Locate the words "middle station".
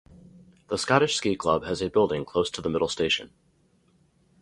2.71-3.29